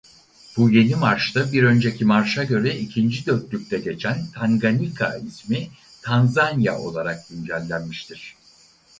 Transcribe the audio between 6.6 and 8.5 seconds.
olarak güncellenmiştir.